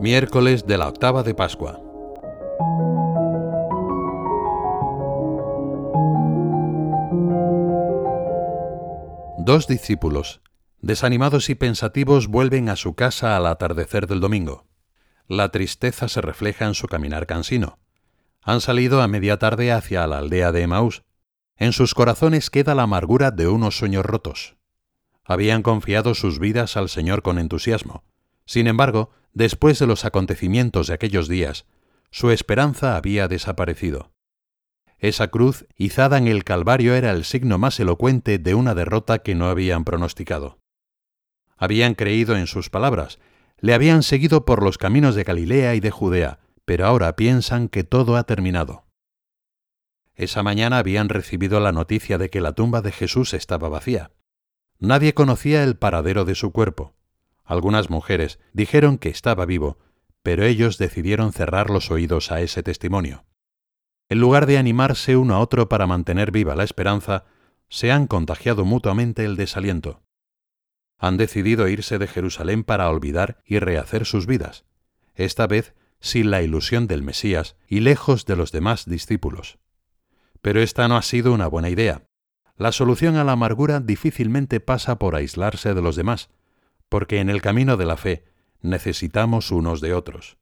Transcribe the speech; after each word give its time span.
Miércoles 0.00 0.64
de 0.64 0.78
la 0.78 0.86
octava 0.86 1.24
de 1.24 1.34
Pascua. 1.34 1.80
Dos 9.38 9.66
discípulos, 9.66 10.40
desanimados 10.80 11.50
y 11.50 11.56
pensativos, 11.56 12.28
vuelven 12.28 12.68
a 12.68 12.76
su 12.76 12.94
casa 12.94 13.36
al 13.36 13.48
atardecer 13.48 14.06
del 14.06 14.20
domingo. 14.20 14.68
La 15.26 15.48
tristeza 15.48 16.06
se 16.06 16.20
refleja 16.20 16.66
en 16.66 16.74
su 16.74 16.86
caminar 16.86 17.26
cansino. 17.26 17.80
Han 18.40 18.60
salido 18.60 19.02
a 19.02 19.08
media 19.08 19.40
tarde 19.40 19.72
hacia 19.72 20.06
la 20.06 20.18
aldea 20.18 20.52
de 20.52 20.62
Emaús. 20.62 21.02
En 21.56 21.72
sus 21.72 21.94
corazones 21.94 22.50
queda 22.50 22.76
la 22.76 22.84
amargura 22.84 23.32
de 23.32 23.48
unos 23.48 23.76
sueños 23.76 24.06
rotos. 24.06 24.54
Habían 25.24 25.62
confiado 25.62 26.14
sus 26.14 26.38
vidas 26.38 26.76
al 26.76 26.88
Señor 26.88 27.22
con 27.22 27.40
entusiasmo. 27.40 28.04
Sin 28.48 28.66
embargo, 28.66 29.10
después 29.34 29.78
de 29.78 29.86
los 29.86 30.06
acontecimientos 30.06 30.86
de 30.86 30.94
aquellos 30.94 31.28
días, 31.28 31.66
su 32.10 32.30
esperanza 32.30 32.96
había 32.96 33.28
desaparecido. 33.28 34.10
Esa 34.98 35.28
cruz 35.28 35.66
izada 35.76 36.16
en 36.16 36.26
el 36.26 36.44
Calvario 36.44 36.94
era 36.94 37.10
el 37.10 37.26
signo 37.26 37.58
más 37.58 37.78
elocuente 37.78 38.38
de 38.38 38.54
una 38.54 38.74
derrota 38.74 39.18
que 39.18 39.34
no 39.34 39.48
habían 39.48 39.84
pronosticado. 39.84 40.60
Habían 41.58 41.94
creído 41.94 42.38
en 42.38 42.46
sus 42.46 42.70
palabras, 42.70 43.18
le 43.58 43.74
habían 43.74 44.02
seguido 44.02 44.46
por 44.46 44.62
los 44.62 44.78
caminos 44.78 45.14
de 45.14 45.24
Galilea 45.24 45.74
y 45.74 45.80
de 45.80 45.90
Judea, 45.90 46.38
pero 46.64 46.86
ahora 46.86 47.16
piensan 47.16 47.68
que 47.68 47.84
todo 47.84 48.16
ha 48.16 48.24
terminado. 48.24 48.86
Esa 50.14 50.42
mañana 50.42 50.78
habían 50.78 51.10
recibido 51.10 51.60
la 51.60 51.72
noticia 51.72 52.16
de 52.16 52.30
que 52.30 52.40
la 52.40 52.54
tumba 52.54 52.80
de 52.80 52.92
Jesús 52.92 53.34
estaba 53.34 53.68
vacía. 53.68 54.10
Nadie 54.78 55.12
conocía 55.12 55.64
el 55.64 55.76
paradero 55.76 56.24
de 56.24 56.34
su 56.34 56.50
cuerpo. 56.50 56.94
Algunas 57.48 57.88
mujeres 57.88 58.38
dijeron 58.52 58.98
que 58.98 59.08
estaba 59.08 59.46
vivo, 59.46 59.78
pero 60.22 60.44
ellos 60.44 60.76
decidieron 60.76 61.32
cerrar 61.32 61.70
los 61.70 61.90
oídos 61.90 62.30
a 62.30 62.42
ese 62.42 62.62
testimonio. 62.62 63.24
En 64.10 64.20
lugar 64.20 64.44
de 64.44 64.58
animarse 64.58 65.16
uno 65.16 65.34
a 65.34 65.38
otro 65.38 65.66
para 65.66 65.86
mantener 65.86 66.30
viva 66.30 66.54
la 66.54 66.64
esperanza, 66.64 67.24
se 67.70 67.90
han 67.90 68.06
contagiado 68.06 68.66
mutuamente 68.66 69.24
el 69.24 69.36
desaliento. 69.36 70.02
Han 70.98 71.16
decidido 71.16 71.68
irse 71.68 71.96
de 71.96 72.06
Jerusalén 72.06 72.64
para 72.64 72.90
olvidar 72.90 73.38
y 73.46 73.60
rehacer 73.60 74.04
sus 74.04 74.26
vidas, 74.26 74.66
esta 75.14 75.46
vez 75.46 75.74
sin 76.00 76.30
la 76.30 76.42
ilusión 76.42 76.86
del 76.86 77.02
Mesías 77.02 77.56
y 77.66 77.80
lejos 77.80 78.26
de 78.26 78.36
los 78.36 78.52
demás 78.52 78.84
discípulos. 78.84 79.58
Pero 80.42 80.60
esta 80.60 80.86
no 80.86 80.98
ha 80.98 81.02
sido 81.02 81.32
una 81.32 81.46
buena 81.46 81.70
idea. 81.70 82.02
La 82.58 82.72
solución 82.72 83.16
a 83.16 83.24
la 83.24 83.32
amargura 83.32 83.80
difícilmente 83.80 84.60
pasa 84.60 84.98
por 84.98 85.16
aislarse 85.16 85.72
de 85.72 85.80
los 85.80 85.96
demás, 85.96 86.28
porque 86.88 87.20
en 87.20 87.30
el 87.30 87.42
camino 87.42 87.76
de 87.76 87.86
la 87.86 87.96
fe 87.96 88.24
necesitamos 88.60 89.50
unos 89.50 89.80
de 89.80 89.94
otros. 89.94 90.38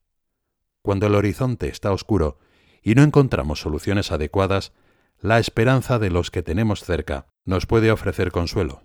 Cuando 0.83 1.07
el 1.07 1.15
horizonte 1.15 1.69
está 1.69 1.93
oscuro 1.93 2.39
y 2.83 2.95
no 2.95 3.03
encontramos 3.03 3.61
soluciones 3.61 4.13
adecuadas, 4.13 4.73
la 5.21 5.39
esperanza 5.39 5.99
de 5.99 6.11
los 6.11 6.31
que 6.31 6.43
tenemos 6.43 6.85
cerca 6.85 7.27
nos 7.45 7.67
puede 7.67 7.91
ofrecer 7.91 8.31
consuelo. 8.31 8.83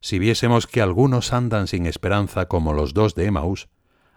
Si 0.00 0.18
viésemos 0.18 0.66
que 0.66 0.80
algunos 0.80 1.32
andan 1.32 1.66
sin 1.66 1.86
esperanza 1.86 2.46
como 2.46 2.72
los 2.72 2.94
dos 2.94 3.14
de 3.14 3.24
Emaús, 3.24 3.68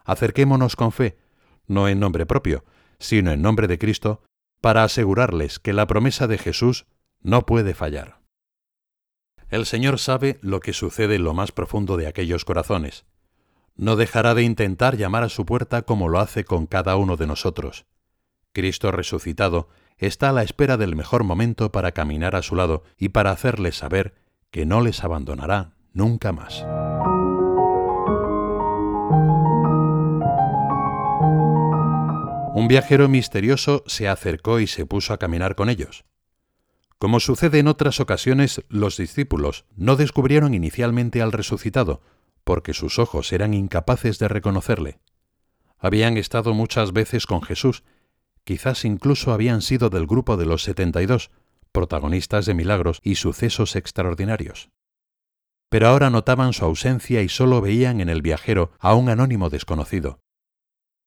acerquémonos 0.06 0.76
con 0.76 0.92
fe, 0.92 1.18
no 1.66 1.88
en 1.88 2.00
nombre 2.00 2.26
propio, 2.26 2.64
sino 3.00 3.32
en 3.32 3.42
nombre 3.42 3.68
de 3.68 3.80
Cristo, 3.80 4.22
para 4.62 4.84
asegurarles 4.84 5.60
que 5.60 5.74
la 5.74 5.88
promesa 5.88 6.28
de 6.28 6.38
Jesús 6.38 6.86
no 7.22 7.46
puede 7.48 7.74
fallar. 7.74 8.21
El 9.52 9.66
Señor 9.66 10.00
sabe 10.00 10.40
lo 10.42 10.62
que 10.62 10.72
sucede 10.72 11.16
en 11.16 11.26
lo 11.26 11.34
más 11.34 11.52
profundo 11.52 11.98
de 11.98 12.08
aquellos 12.08 12.46
corazones. 12.46 13.04
No 13.76 13.98
dejará 13.98 14.34
de 14.34 14.44
intentar 14.44 14.96
llamar 14.96 15.24
a 15.24 15.30
su 15.30 15.46
puerta 15.46 15.82
como 15.82 16.08
lo 16.08 16.20
hace 16.20 16.46
con 16.46 16.68
cada 16.68 16.96
uno 16.96 17.18
de 17.18 17.28
nosotros. 17.28 17.86
Cristo 18.54 18.94
resucitado 18.94 19.68
está 19.98 20.30
a 20.30 20.32
la 20.32 20.44
espera 20.44 20.78
del 20.78 20.96
mejor 20.96 21.26
momento 21.26 21.70
para 21.70 21.92
caminar 21.92 22.38
a 22.38 22.44
su 22.44 22.56
lado 22.56 22.84
y 22.98 23.10
para 23.10 23.32
hacerles 23.32 23.76
saber 23.76 24.16
que 24.52 24.66
no 24.66 24.80
les 24.80 25.04
abandonará 25.04 25.74
nunca 25.92 26.32
más. 26.32 26.66
Un 32.56 32.68
viajero 32.70 33.10
misterioso 33.10 33.84
se 33.86 34.08
acercó 34.08 34.62
y 34.62 34.68
se 34.68 34.86
puso 34.86 35.14
a 35.14 35.18
caminar 35.18 35.56
con 35.56 35.70
ellos. 35.70 36.06
Como 37.02 37.20
sucede 37.20 37.58
en 37.58 37.68
otras 37.68 38.00
ocasiones, 38.00 38.64
los 38.70 38.96
discípulos 38.96 39.66
no 39.76 39.96
descubrieron 39.96 40.54
inicialmente 40.54 41.24
al 41.24 41.32
resucitado, 41.32 42.04
porque 42.44 42.76
sus 42.76 43.00
ojos 43.00 43.34
eran 43.34 43.56
incapaces 43.56 44.20
de 44.20 44.28
reconocerle. 44.28 45.00
Habían 45.80 46.16
estado 46.18 46.54
muchas 46.54 46.94
veces 46.94 47.26
con 47.26 47.42
Jesús, 47.42 47.84
quizás 48.44 48.86
incluso 48.86 49.34
habían 49.34 49.64
sido 49.64 49.90
del 49.90 50.06
grupo 50.06 50.38
de 50.38 50.46
los 50.46 50.62
setenta 50.62 51.02
y 51.02 51.08
dos, 51.08 51.32
protagonistas 51.72 52.46
de 52.46 52.54
milagros 52.54 53.00
y 53.02 53.16
sucesos 53.16 53.76
extraordinarios. 53.76 54.70
Pero 55.70 55.88
ahora 55.88 56.12
notaban 56.12 56.54
su 56.54 56.66
ausencia 56.66 57.24
y 57.24 57.30
sólo 57.30 57.62
veían 57.62 58.00
en 58.00 58.10
el 58.10 58.22
viajero 58.22 58.74
a 58.78 58.94
un 58.94 59.10
anónimo 59.10 59.50
desconocido. 59.50 60.20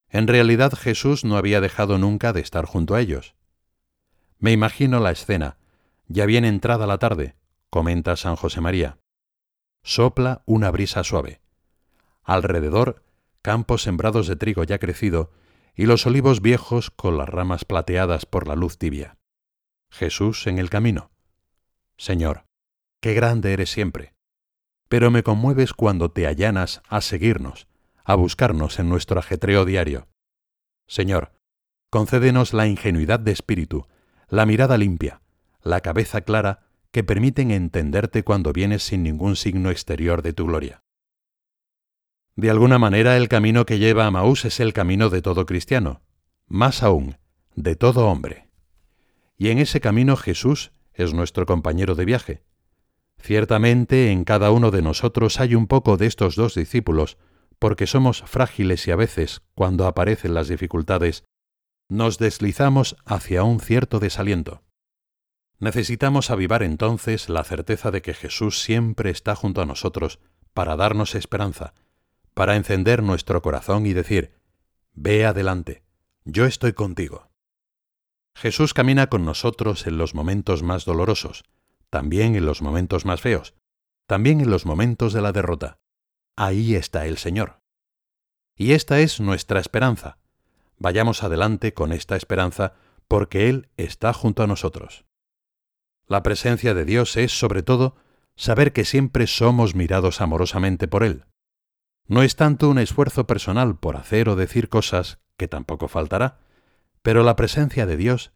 En 0.09 0.27
realidad 0.27 0.73
Jesús 0.73 1.25
no 1.25 1.37
había 1.37 1.61
dejado 1.61 1.99
nunca 1.99 2.33
de 2.33 2.41
estar 2.41 2.65
junto 2.65 2.97
a 2.97 3.01
ellos. 3.01 3.37
Me 4.41 4.51
imagino 4.51 4.99
la 4.99 5.13
escena, 5.13 5.57
ya 6.09 6.27
bien 6.27 6.45
entrada 6.45 6.87
la 6.87 6.99
tarde, 6.99 7.37
comenta 7.71 8.17
San 8.17 8.37
José 8.37 8.61
María. 8.61 8.99
Sopla 9.83 10.43
una 10.47 10.71
brisa 10.71 11.05
suave. 11.05 11.41
Alrededor, 12.23 13.03
campos 13.43 13.83
sembrados 13.83 14.27
de 14.27 14.37
trigo 14.37 14.65
ya 14.65 14.79
crecido 14.79 15.31
y 15.75 15.87
los 15.87 16.07
olivos 16.07 16.41
viejos 16.41 16.91
con 16.91 17.19
las 17.19 17.29
ramas 17.29 17.65
plateadas 17.65 18.27
por 18.27 18.49
la 18.49 18.55
luz 18.55 18.79
tibia. 18.79 19.19
Jesús 19.91 20.47
en 20.47 20.59
el 20.59 20.71
camino. 20.71 21.11
Señor, 21.97 22.47
qué 23.01 23.15
grande 23.15 23.53
eres 23.53 23.71
siempre. 23.71 24.15
Pero 24.89 25.11
me 25.11 25.23
conmueves 25.23 25.73
cuando 25.73 26.11
te 26.11 26.27
allanas 26.27 26.83
a 26.89 27.01
seguirnos, 27.01 27.67
a 28.05 28.15
buscarnos 28.15 28.79
en 28.79 28.89
nuestro 28.89 29.19
ajetreo 29.19 29.65
diario. 29.65 30.09
Señor, 30.87 31.33
concédenos 31.91 32.53
la 32.53 32.67
ingenuidad 32.67 33.21
de 33.21 33.33
espíritu, 33.33 33.87
la 34.29 34.47
mirada 34.47 34.77
limpia, 34.77 35.21
la 35.65 35.81
cabeza 35.81 36.21
clara 36.21 36.61
que 36.93 37.03
permiten 37.03 37.51
entenderte 37.51 38.23
cuando 38.23 38.53
vienes 38.53 38.85
sin 38.85 39.03
ningún 39.03 39.35
signo 39.35 39.71
exterior 39.71 40.23
de 40.23 40.33
tu 40.33 40.47
gloria. 40.47 40.85
De 42.37 42.51
alguna 42.51 42.79
manera 42.79 43.17
el 43.17 43.29
camino 43.29 43.65
que 43.65 43.79
lleva 43.79 44.07
a 44.07 44.11
Maús 44.11 44.45
es 44.45 44.61
el 44.61 44.73
camino 44.73 45.09
de 45.09 45.23
todo 45.23 45.47
cristiano, 45.47 46.03
más 46.47 46.83
aún, 46.83 47.17
de 47.55 47.77
todo 47.77 48.09
hombre. 48.09 48.51
Y 49.37 49.49
en 49.49 49.59
ese 49.59 49.81
camino 49.81 50.17
Jesús 50.17 50.73
es 50.93 51.15
nuestro 51.15 51.47
compañero 51.47 51.95
de 51.95 52.05
viaje. 52.05 52.43
Ciertamente 53.19 54.11
en 54.11 54.25
cada 54.25 54.51
uno 54.51 54.71
de 54.71 54.83
nosotros 54.83 55.41
hay 55.41 55.55
un 55.55 55.67
poco 55.67 55.97
de 55.97 56.07
estos 56.07 56.37
dos 56.37 56.55
discípulos, 56.55 57.17
porque 57.59 57.87
somos 57.87 58.23
frágiles 58.27 58.87
y 58.87 58.91
a 58.91 58.97
veces, 58.97 59.43
cuando 59.55 59.87
aparecen 59.87 60.35
las 60.35 60.49
dificultades, 60.49 61.25
nos 61.89 62.19
deslizamos 62.19 62.97
hacia 63.05 63.45
un 63.45 63.61
cierto 63.61 64.01
desaliento. 64.01 64.64
Necesitamos 65.59 66.31
avivar 66.31 66.63
entonces 66.63 67.29
la 67.29 67.45
certeza 67.45 67.91
de 67.91 68.03
que 68.03 68.15
Jesús 68.15 68.61
siempre 68.61 69.11
está 69.11 69.35
junto 69.35 69.63
a 69.63 69.67
nosotros 69.67 70.19
para 70.53 70.77
darnos 70.77 71.15
esperanza, 71.15 71.75
para 72.35 72.57
encender 72.57 73.03
nuestro 73.03 73.43
corazón 73.43 73.87
y 73.87 73.93
decir, 73.93 74.33
Ve 74.93 75.27
adelante, 75.27 75.83
yo 76.25 76.47
estoy 76.47 76.73
contigo. 76.73 77.29
Jesús 78.37 78.75
camina 78.75 79.09
con 79.09 79.25
nosotros 79.25 79.87
en 79.87 79.99
los 79.99 80.15
momentos 80.15 80.63
más 80.63 80.85
dolorosos, 80.85 81.45
también 81.91 82.35
en 82.35 82.47
los 82.47 82.63
momentos 82.63 83.05
más 83.05 83.21
feos, 83.21 83.55
también 84.07 84.41
en 84.41 84.51
los 84.51 84.67
momentos 84.67 85.13
de 85.13 85.23
la 85.23 85.33
derrota. 85.33 85.79
Ahí 86.37 86.75
está 86.75 87.07
el 87.07 87.19
Señor. 87.19 87.59
Y 88.57 88.73
esta 88.73 89.01
es 89.01 89.21
nuestra 89.21 89.61
esperanza. 89.61 90.19
Vayamos 90.79 91.23
adelante 91.23 91.75
con 91.75 91.93
esta 91.93 92.17
esperanza 92.17 92.75
porque 93.09 93.49
Él 93.49 93.69
está 93.77 94.13
junto 94.13 94.43
a 94.43 94.47
nosotros. 94.47 95.05
La 96.07 96.23
presencia 96.23 96.75
de 96.75 96.85
Dios 96.85 97.17
es, 97.17 97.39
sobre 97.39 97.63
todo, 97.63 97.97
saber 98.37 98.73
que 98.73 98.85
siempre 98.85 99.27
somos 99.27 99.75
mirados 99.75 100.21
amorosamente 100.21 100.89
por 100.89 101.03
Él. 101.03 101.25
No 102.07 102.23
es 102.23 102.37
tanto 102.37 102.69
un 102.69 102.79
esfuerzo 102.79 103.27
personal 103.27 103.79
por 103.79 103.97
hacer 103.97 104.29
o 104.29 104.37
decir 104.37 104.69
cosas, 104.69 105.19
que 105.39 105.49
tampoco 105.49 105.89
faltará, 105.89 106.39
pero 107.03 107.23
la 107.23 107.37
presencia 107.37 107.87
de 107.87 107.97
Dios 107.97 108.33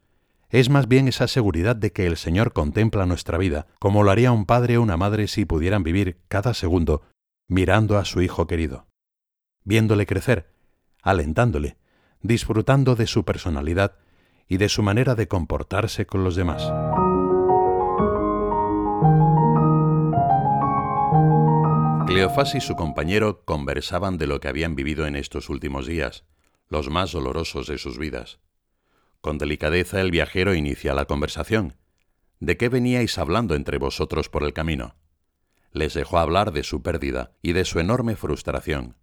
es 0.49 0.69
más 0.69 0.87
bien 0.87 1.07
esa 1.07 1.27
seguridad 1.27 1.75
de 1.75 1.91
que 1.91 2.07
el 2.07 2.17
Señor 2.17 2.53
contempla 2.53 3.05
nuestra 3.05 3.37
vida, 3.37 3.67
como 3.79 4.03
lo 4.03 4.09
haría 4.09 4.31
un 4.31 4.45
padre 4.45 4.77
o 4.77 4.81
una 4.81 4.97
madre 4.97 5.27
si 5.27 5.45
pudieran 5.45 5.83
vivir 5.83 6.21
cada 6.27 6.53
segundo 6.53 7.03
mirando 7.47 7.97
a 7.97 8.05
su 8.05 8.21
hijo 8.21 8.47
querido, 8.47 8.87
viéndole 9.63 10.05
crecer, 10.05 10.51
alentándole, 11.01 11.77
disfrutando 12.21 12.95
de 12.95 13.07
su 13.07 13.25
personalidad 13.25 13.95
y 14.47 14.57
de 14.57 14.69
su 14.69 14.81
manera 14.81 15.15
de 15.15 15.27
comportarse 15.27 16.05
con 16.05 16.23
los 16.23 16.35
demás. 16.35 16.71
Cleofás 22.09 22.55
y 22.55 22.59
su 22.59 22.75
compañero 22.75 23.45
conversaban 23.45 24.17
de 24.17 24.25
lo 24.25 24.39
que 24.39 24.47
habían 24.47 24.75
vivido 24.75 25.05
en 25.05 25.15
estos 25.15 25.47
últimos 25.47 25.85
días, 25.85 26.25
los 26.67 26.89
más 26.89 27.11
dolorosos 27.11 27.67
de 27.67 27.77
sus 27.77 27.99
vidas. 27.99 28.39
Con 29.21 29.37
delicadeza 29.37 30.01
el 30.01 30.09
viajero 30.09 30.55
inicia 30.55 30.95
la 30.95 31.05
conversación. 31.05 31.75
¿De 32.39 32.57
qué 32.57 32.67
veníais 32.67 33.19
hablando 33.19 33.53
entre 33.53 33.77
vosotros 33.77 34.27
por 34.27 34.43
el 34.43 34.53
camino? 34.53 34.95
Les 35.71 35.93
dejó 35.93 36.17
hablar 36.17 36.51
de 36.51 36.63
su 36.63 36.81
pérdida 36.81 37.33
y 37.43 37.53
de 37.53 37.63
su 37.63 37.79
enorme 37.79 38.15
frustración. 38.15 38.95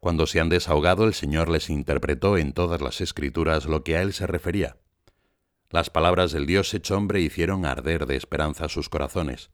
Cuando 0.00 0.26
se 0.26 0.40
han 0.40 0.48
desahogado, 0.48 1.04
el 1.04 1.12
Señor 1.12 1.50
les 1.50 1.68
interpretó 1.68 2.38
en 2.38 2.54
todas 2.54 2.80
las 2.80 3.02
escrituras 3.02 3.66
lo 3.66 3.84
que 3.84 3.98
a 3.98 4.02
él 4.02 4.14
se 4.14 4.26
refería. 4.26 4.78
Las 5.68 5.90
palabras 5.90 6.32
del 6.32 6.46
Dios 6.46 6.72
hecho 6.72 6.96
hombre 6.96 7.20
hicieron 7.20 7.66
arder 7.66 8.06
de 8.06 8.16
esperanza 8.16 8.70
sus 8.70 8.88
corazones. 8.88 9.50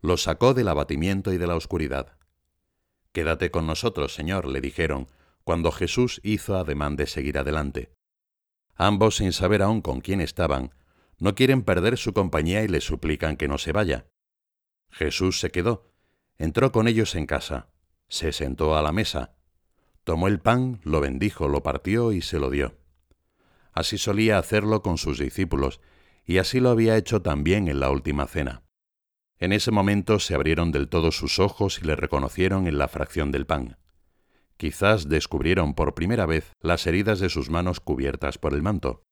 Los 0.00 0.22
sacó 0.22 0.54
del 0.54 0.68
abatimiento 0.68 1.32
y 1.32 1.38
de 1.38 1.46
la 1.46 1.56
oscuridad. 1.56 2.16
Quédate 3.12 3.50
con 3.50 3.66
nosotros, 3.66 4.14
Señor, 4.14 4.46
le 4.46 4.60
dijeron, 4.60 5.08
cuando 5.44 5.72
Jesús 5.72 6.20
hizo 6.22 6.56
ademán 6.56 6.96
de 6.96 7.06
seguir 7.06 7.38
adelante. 7.38 7.90
Ambos, 8.76 9.16
sin 9.16 9.32
saber 9.32 9.62
aún 9.62 9.80
con 9.80 10.00
quién 10.00 10.20
estaban, 10.20 10.72
no 11.18 11.34
quieren 11.34 11.62
perder 11.62 11.96
su 11.96 12.12
compañía 12.12 12.62
y 12.62 12.68
le 12.68 12.80
suplican 12.80 13.36
que 13.36 13.48
no 13.48 13.58
se 13.58 13.72
vaya. 13.72 14.06
Jesús 14.90 15.40
se 15.40 15.50
quedó, 15.50 15.90
entró 16.36 16.70
con 16.70 16.86
ellos 16.86 17.14
en 17.14 17.26
casa, 17.26 17.68
se 18.08 18.32
sentó 18.32 18.76
a 18.76 18.82
la 18.82 18.92
mesa, 18.92 19.34
tomó 20.04 20.28
el 20.28 20.38
pan, 20.38 20.80
lo 20.84 21.00
bendijo, 21.00 21.48
lo 21.48 21.62
partió 21.62 22.12
y 22.12 22.22
se 22.22 22.38
lo 22.38 22.50
dio. 22.50 22.78
Así 23.72 23.98
solía 23.98 24.38
hacerlo 24.38 24.82
con 24.82 24.96
sus 24.96 25.18
discípulos, 25.18 25.80
y 26.24 26.38
así 26.38 26.60
lo 26.60 26.70
había 26.70 26.96
hecho 26.96 27.22
también 27.22 27.68
en 27.68 27.80
la 27.80 27.90
última 27.90 28.26
cena. 28.26 28.62
En 29.38 29.52
ese 29.52 29.70
momento 29.70 30.18
se 30.18 30.34
abrieron 30.34 30.72
del 30.72 30.88
todo 30.88 31.12
sus 31.12 31.38
ojos 31.38 31.78
y 31.80 31.86
le 31.86 31.96
reconocieron 31.96 32.66
en 32.66 32.78
la 32.78 32.88
fracción 32.88 33.30
del 33.30 33.46
pan. 33.46 33.78
Quizás 34.56 35.08
descubrieron 35.08 35.74
por 35.74 35.94
primera 35.94 36.26
vez 36.26 36.52
las 36.60 36.86
heridas 36.86 37.20
de 37.20 37.28
sus 37.28 37.48
manos 37.48 37.78
cubiertas 37.78 38.38
por 38.38 38.52
el 38.52 38.62
manto. 38.62 39.04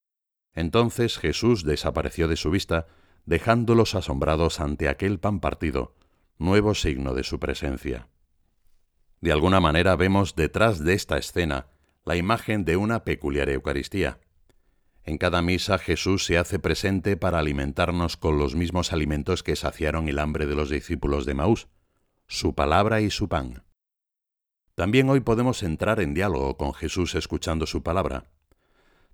Entonces 0.52 1.18
Jesús 1.18 1.62
desapareció 1.62 2.26
de 2.26 2.36
su 2.36 2.50
vista, 2.50 2.88
dejándolos 3.24 3.94
asombrados 3.94 4.58
ante 4.58 4.88
aquel 4.88 5.20
pan 5.20 5.38
partido, 5.38 5.94
nuevo 6.38 6.74
signo 6.74 7.14
de 7.14 7.22
su 7.22 7.38
presencia. 7.38 8.08
De 9.20 9.32
alguna 9.32 9.60
manera 9.60 9.94
vemos 9.94 10.34
detrás 10.34 10.82
de 10.82 10.94
esta 10.94 11.16
escena 11.16 11.66
la 12.04 12.16
imagen 12.16 12.64
de 12.64 12.76
una 12.76 13.04
peculiar 13.04 13.48
Eucaristía. 13.48 14.20
En 15.06 15.18
cada 15.18 15.40
misa 15.40 15.78
Jesús 15.78 16.26
se 16.26 16.36
hace 16.36 16.58
presente 16.58 17.16
para 17.16 17.38
alimentarnos 17.38 18.16
con 18.16 18.38
los 18.38 18.56
mismos 18.56 18.92
alimentos 18.92 19.44
que 19.44 19.54
saciaron 19.54 20.08
el 20.08 20.18
hambre 20.18 20.46
de 20.46 20.56
los 20.56 20.68
discípulos 20.68 21.24
de 21.26 21.34
Maús, 21.34 21.68
su 22.26 22.56
palabra 22.56 23.00
y 23.00 23.10
su 23.10 23.28
pan. 23.28 23.62
También 24.74 25.08
hoy 25.08 25.20
podemos 25.20 25.62
entrar 25.62 26.00
en 26.00 26.12
diálogo 26.12 26.56
con 26.56 26.74
Jesús 26.74 27.14
escuchando 27.14 27.66
su 27.66 27.84
palabra. 27.84 28.32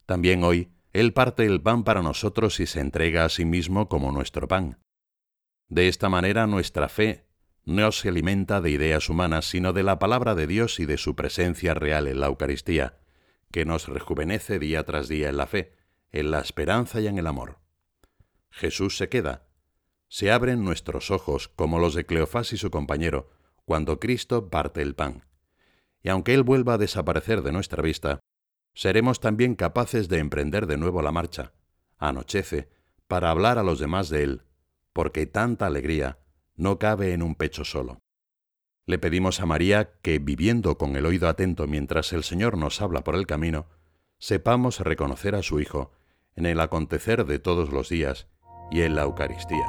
También 0.07 0.45
hoy 0.45 0.73
Él 0.95 1.13
parte 1.13 1.45
el 1.45 1.61
pan 1.61 1.85
para 1.85 2.01
nosotros 2.01 2.59
y 2.61 2.67
se 2.67 2.81
entrega 2.81 3.27
a 3.27 3.29
sí 3.29 3.45
mismo 3.45 3.91
como 3.91 4.13
nuestro 4.13 4.49
pan. 4.49 4.79
De 5.69 5.89
esta 5.89 6.09
manera 6.09 6.47
nuestra 6.47 6.89
fe 6.89 7.27
no 7.67 7.93
se 7.93 8.09
alimenta 8.09 8.63
de 8.63 8.71
ideas 8.71 9.11
humanas, 9.11 9.45
sino 9.45 9.75
de 9.75 9.83
la 9.83 9.99
palabra 9.99 10.35
de 10.35 10.47
Dios 10.47 10.81
y 10.81 10.87
de 10.87 10.97
su 10.97 11.15
presencia 11.15 11.75
real 11.75 12.09
en 12.09 12.19
la 12.19 12.29
Eucaristía, 12.29 12.99
que 13.51 13.67
nos 13.67 13.89
rejuvenece 13.89 14.59
día 14.59 14.85
tras 14.85 15.07
día 15.07 15.29
en 15.29 15.37
la 15.37 15.47
fe, 15.47 15.82
en 16.13 16.31
la 16.31 16.41
esperanza 16.41 17.01
y 17.01 17.07
en 17.07 17.19
el 17.19 17.27
amor. 17.27 17.59
Jesús 18.51 18.99
se 18.99 19.09
queda. 19.09 19.47
Se 20.09 20.31
abren 20.31 20.63
nuestros 20.63 21.11
ojos, 21.11 21.49
como 21.49 21.79
los 21.79 21.95
de 21.95 22.05
Cleofás 22.05 22.53
y 22.53 22.59
su 22.59 22.71
compañero, 22.71 23.31
cuando 23.65 23.99
Cristo 23.99 24.51
parte 24.51 24.83
el 24.83 24.95
pan. 24.95 25.25
Y 26.03 26.11
aunque 26.11 26.35
Él 26.35 26.43
vuelva 26.43 26.75
a 26.75 26.79
desaparecer 26.79 27.43
de 27.43 27.53
nuestra 27.53 27.83
vista, 27.83 28.21
seremos 28.75 29.21
también 29.21 29.55
capaces 29.55 30.09
de 30.09 30.19
emprender 30.19 30.67
de 30.67 30.77
nuevo 30.77 31.01
la 31.01 31.13
marcha, 31.13 31.55
anochece, 31.97 32.69
para 33.09 33.31
hablar 33.31 33.59
a 33.59 33.63
los 33.63 33.79
demás 33.79 34.11
de 34.11 34.23
Él, 34.23 34.43
porque 34.93 35.27
tanta 35.27 35.67
alegría 35.67 36.19
no 36.57 36.79
cabe 36.79 37.15
en 37.15 37.23
un 37.23 37.35
pecho 37.35 37.65
solo. 37.65 38.01
Le 38.85 38.99
pedimos 38.99 39.41
a 39.41 39.47
María 39.47 39.95
que, 40.03 40.19
viviendo 40.19 40.77
con 40.77 40.97
el 40.97 41.07
oído 41.07 41.29
atento 41.29 41.67
mientras 41.67 42.13
el 42.13 42.25
Señor 42.25 42.59
nos 42.59 42.83
habla 42.83 43.03
por 43.05 43.15
el 43.15 43.27
camino, 43.27 43.67
sepamos 44.19 44.81
reconocer 44.81 45.35
a 45.35 45.43
su 45.43 45.61
Hijo 45.61 45.93
en 46.37 46.47
el 46.47 46.61
acontecer 46.61 47.25
de 47.25 47.39
todos 47.39 47.71
los 47.71 47.89
días 47.89 48.29
y 48.71 48.83
en 48.83 48.95
la 48.95 49.03
Eucaristía. 49.03 49.67